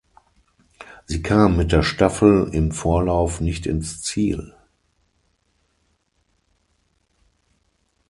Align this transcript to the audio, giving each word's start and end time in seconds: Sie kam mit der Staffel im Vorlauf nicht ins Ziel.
Sie 1.05 1.21
kam 1.21 1.57
mit 1.57 1.71
der 1.71 1.83
Staffel 1.83 2.49
im 2.53 2.71
Vorlauf 2.71 3.39
nicht 3.39 3.67
ins 3.67 4.01
Ziel. 4.01 4.55